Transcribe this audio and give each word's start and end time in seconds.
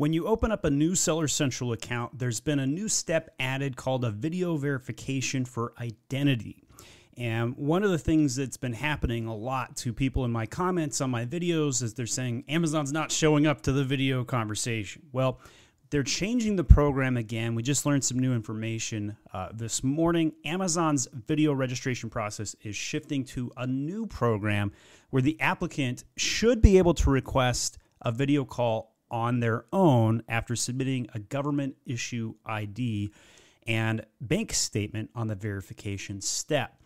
When 0.00 0.14
you 0.14 0.26
open 0.26 0.50
up 0.50 0.64
a 0.64 0.70
new 0.70 0.94
Seller 0.94 1.28
Central 1.28 1.72
account, 1.72 2.18
there's 2.18 2.40
been 2.40 2.58
a 2.58 2.66
new 2.66 2.88
step 2.88 3.28
added 3.38 3.76
called 3.76 4.02
a 4.02 4.10
video 4.10 4.56
verification 4.56 5.44
for 5.44 5.74
identity. 5.78 6.64
And 7.18 7.54
one 7.58 7.82
of 7.82 7.90
the 7.90 7.98
things 7.98 8.34
that's 8.34 8.56
been 8.56 8.72
happening 8.72 9.26
a 9.26 9.36
lot 9.36 9.76
to 9.76 9.92
people 9.92 10.24
in 10.24 10.32
my 10.32 10.46
comments 10.46 11.02
on 11.02 11.10
my 11.10 11.26
videos 11.26 11.82
is 11.82 11.92
they're 11.92 12.06
saying 12.06 12.44
Amazon's 12.48 12.92
not 12.92 13.12
showing 13.12 13.46
up 13.46 13.60
to 13.60 13.72
the 13.72 13.84
video 13.84 14.24
conversation. 14.24 15.02
Well, 15.12 15.38
they're 15.90 16.02
changing 16.02 16.56
the 16.56 16.64
program 16.64 17.18
again. 17.18 17.54
We 17.54 17.62
just 17.62 17.84
learned 17.84 18.02
some 18.02 18.18
new 18.18 18.32
information 18.32 19.18
uh, 19.34 19.50
this 19.52 19.84
morning. 19.84 20.32
Amazon's 20.46 21.08
video 21.12 21.52
registration 21.52 22.08
process 22.08 22.56
is 22.62 22.74
shifting 22.74 23.22
to 23.24 23.52
a 23.58 23.66
new 23.66 24.06
program 24.06 24.72
where 25.10 25.20
the 25.20 25.38
applicant 25.42 26.04
should 26.16 26.62
be 26.62 26.78
able 26.78 26.94
to 26.94 27.10
request 27.10 27.76
a 28.00 28.10
video 28.10 28.46
call 28.46 28.89
on 29.10 29.40
their 29.40 29.64
own 29.72 30.22
after 30.28 30.54
submitting 30.56 31.08
a 31.14 31.18
government 31.18 31.76
issue 31.86 32.34
ID 32.46 33.12
and 33.66 34.04
bank 34.20 34.52
statement 34.52 35.10
on 35.14 35.26
the 35.26 35.34
verification 35.34 36.20
step. 36.20 36.76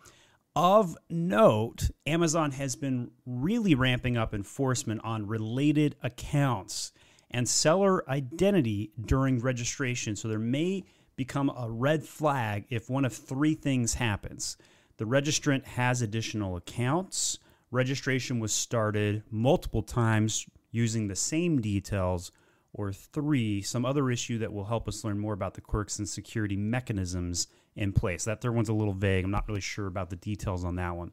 Of 0.56 0.96
note, 1.10 1.90
Amazon 2.06 2.52
has 2.52 2.76
been 2.76 3.10
really 3.26 3.74
ramping 3.74 4.16
up 4.16 4.34
enforcement 4.34 5.00
on 5.02 5.26
related 5.26 5.96
accounts 6.02 6.92
and 7.30 7.48
seller 7.48 8.08
identity 8.08 8.92
during 9.00 9.40
registration. 9.40 10.14
So 10.14 10.28
there 10.28 10.38
may 10.38 10.84
become 11.16 11.50
a 11.50 11.68
red 11.68 12.04
flag 12.04 12.66
if 12.70 12.88
one 12.88 13.04
of 13.04 13.12
three 13.12 13.54
things 13.54 13.94
happens. 13.94 14.56
The 14.96 15.04
registrant 15.04 15.64
has 15.64 16.02
additional 16.02 16.56
accounts, 16.56 17.40
registration 17.72 18.38
was 18.38 18.52
started 18.52 19.24
multiple 19.30 19.82
times 19.82 20.46
using 20.74 21.08
the 21.08 21.16
same 21.16 21.60
details, 21.60 22.32
or 22.72 22.92
three, 22.92 23.62
some 23.62 23.84
other 23.84 24.10
issue 24.10 24.38
that 24.38 24.52
will 24.52 24.64
help 24.64 24.88
us 24.88 25.04
learn 25.04 25.18
more 25.18 25.32
about 25.32 25.54
the 25.54 25.60
quirks 25.60 26.00
and 26.00 26.08
security 26.08 26.56
mechanisms 26.56 27.46
in 27.76 27.92
place. 27.92 28.24
That 28.24 28.40
third 28.40 28.54
one's 28.54 28.68
a 28.68 28.74
little 28.74 28.92
vague. 28.92 29.24
I'm 29.24 29.30
not 29.30 29.46
really 29.46 29.60
sure 29.60 29.86
about 29.86 30.10
the 30.10 30.16
details 30.16 30.64
on 30.64 30.74
that 30.76 30.96
one. 30.96 31.12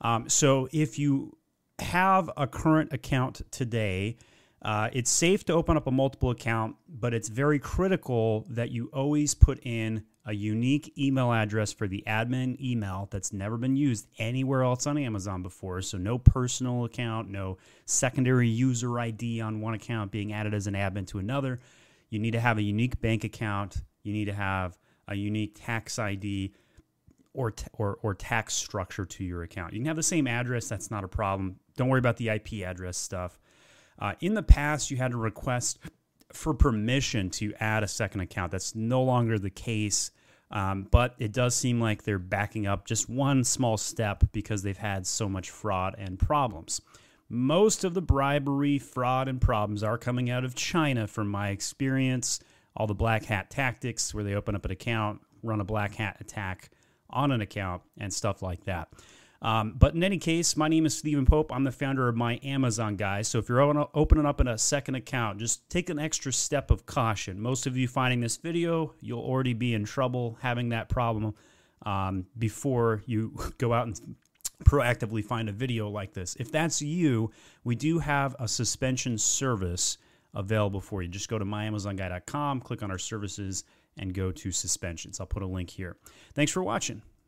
Um, 0.00 0.28
so 0.28 0.68
if 0.72 0.98
you 0.98 1.36
have 1.78 2.28
a 2.36 2.48
current 2.48 2.92
account 2.92 3.42
today, 3.52 4.16
uh, 4.62 4.88
it's 4.92 5.10
safe 5.10 5.44
to 5.44 5.52
open 5.52 5.76
up 5.76 5.86
a 5.86 5.90
multiple 5.90 6.30
account, 6.30 6.76
but 6.88 7.14
it's 7.14 7.28
very 7.28 7.58
critical 7.58 8.44
that 8.50 8.70
you 8.70 8.90
always 8.92 9.34
put 9.34 9.60
in 9.64 10.04
a 10.26 10.34
unique 10.34 10.92
email 10.98 11.32
address 11.32 11.72
for 11.72 11.86
the 11.86 12.02
admin 12.06 12.60
email 12.60 13.08
that's 13.10 13.32
never 13.32 13.56
been 13.56 13.76
used 13.76 14.06
anywhere 14.18 14.62
else 14.62 14.86
on 14.86 14.98
Amazon 14.98 15.42
before. 15.42 15.80
So, 15.80 15.96
no 15.96 16.18
personal 16.18 16.84
account, 16.84 17.30
no 17.30 17.56
secondary 17.86 18.48
user 18.48 18.98
ID 18.98 19.40
on 19.40 19.60
one 19.60 19.74
account 19.74 20.10
being 20.10 20.32
added 20.32 20.54
as 20.54 20.66
an 20.66 20.74
admin 20.74 21.06
to 21.08 21.18
another. 21.18 21.60
You 22.10 22.18
need 22.18 22.32
to 22.32 22.40
have 22.40 22.58
a 22.58 22.62
unique 22.62 23.00
bank 23.00 23.24
account, 23.24 23.82
you 24.02 24.12
need 24.12 24.26
to 24.26 24.34
have 24.34 24.76
a 25.06 25.14
unique 25.14 25.56
tax 25.58 25.98
ID. 25.98 26.52
Or, 27.34 27.52
t- 27.52 27.66
or, 27.74 27.98
or 28.02 28.14
tax 28.14 28.54
structure 28.54 29.04
to 29.04 29.22
your 29.22 29.42
account. 29.44 29.72
You 29.72 29.78
can 29.78 29.86
have 29.86 29.96
the 29.96 30.02
same 30.02 30.26
address, 30.26 30.68
that's 30.68 30.90
not 30.90 31.04
a 31.04 31.08
problem. 31.08 31.60
Don't 31.76 31.88
worry 31.88 32.00
about 32.00 32.16
the 32.16 32.30
IP 32.30 32.64
address 32.64 32.96
stuff. 32.96 33.38
Uh, 33.98 34.14
in 34.20 34.34
the 34.34 34.42
past, 34.42 34.90
you 34.90 34.96
had 34.96 35.12
to 35.12 35.16
request 35.16 35.78
for 36.32 36.54
permission 36.54 37.30
to 37.30 37.54
add 37.58 37.82
a 37.82 37.88
second 37.88 38.20
account. 38.20 38.52
That's 38.52 38.74
no 38.74 39.02
longer 39.02 39.38
the 39.38 39.50
case. 39.50 40.10
Um, 40.50 40.86
but 40.90 41.14
it 41.18 41.32
does 41.32 41.54
seem 41.54 41.80
like 41.80 42.02
they're 42.02 42.18
backing 42.18 42.66
up 42.66 42.86
just 42.86 43.08
one 43.08 43.44
small 43.44 43.76
step 43.76 44.24
because 44.32 44.62
they've 44.62 44.76
had 44.76 45.06
so 45.06 45.28
much 45.28 45.50
fraud 45.50 45.94
and 45.98 46.18
problems. 46.18 46.80
Most 47.28 47.84
of 47.84 47.92
the 47.92 48.00
bribery, 48.00 48.78
fraud, 48.78 49.28
and 49.28 49.40
problems 49.40 49.82
are 49.82 49.98
coming 49.98 50.30
out 50.30 50.44
of 50.44 50.54
China, 50.54 51.06
from 51.06 51.28
my 51.28 51.50
experience. 51.50 52.40
All 52.74 52.86
the 52.86 52.94
black 52.94 53.24
hat 53.24 53.50
tactics 53.50 54.14
where 54.14 54.24
they 54.24 54.34
open 54.34 54.54
up 54.54 54.64
an 54.64 54.70
account, 54.70 55.20
run 55.42 55.60
a 55.60 55.64
black 55.64 55.94
hat 55.96 56.16
attack 56.20 56.70
on 57.10 57.30
an 57.30 57.42
account, 57.42 57.82
and 57.98 58.12
stuff 58.12 58.40
like 58.40 58.64
that. 58.64 58.88
Um, 59.40 59.74
but 59.78 59.94
in 59.94 60.02
any 60.02 60.18
case, 60.18 60.56
my 60.56 60.68
name 60.68 60.84
is 60.84 60.96
Stephen 60.96 61.24
Pope. 61.24 61.52
I'm 61.52 61.64
the 61.64 61.72
founder 61.72 62.08
of 62.08 62.16
my 62.16 62.40
Amazon 62.42 62.96
guy. 62.96 63.22
So 63.22 63.38
if 63.38 63.48
you're 63.48 63.60
opening 63.94 64.26
up 64.26 64.40
in 64.40 64.48
a 64.48 64.58
second 64.58 64.96
account, 64.96 65.38
just 65.38 65.68
take 65.70 65.90
an 65.90 65.98
extra 65.98 66.32
step 66.32 66.70
of 66.70 66.86
caution. 66.86 67.40
Most 67.40 67.66
of 67.66 67.76
you 67.76 67.86
finding 67.86 68.20
this 68.20 68.36
video, 68.36 68.94
you'll 69.00 69.22
already 69.22 69.54
be 69.54 69.74
in 69.74 69.84
trouble 69.84 70.38
having 70.40 70.70
that 70.70 70.88
problem 70.88 71.34
um, 71.86 72.26
before 72.36 73.02
you 73.06 73.32
go 73.58 73.72
out 73.72 73.86
and 73.86 74.16
proactively 74.64 75.24
find 75.24 75.48
a 75.48 75.52
video 75.52 75.88
like 75.88 76.12
this. 76.12 76.36
If 76.40 76.50
that's 76.50 76.82
you, 76.82 77.30
we 77.62 77.76
do 77.76 78.00
have 78.00 78.34
a 78.40 78.48
suspension 78.48 79.18
service 79.18 79.98
available 80.34 80.80
for 80.80 81.02
you. 81.02 81.08
Just 81.08 81.28
go 81.28 81.38
to 81.38 81.44
myamazonguy.com, 81.44 82.60
click 82.60 82.82
on 82.82 82.90
our 82.90 82.98
services, 82.98 83.64
and 83.96 84.12
go 84.12 84.32
to 84.32 84.50
suspensions. 84.50 85.20
I'll 85.20 85.26
put 85.26 85.42
a 85.42 85.46
link 85.46 85.70
here. 85.70 85.96
Thanks 86.34 86.50
for 86.50 86.62
watching. 86.62 87.02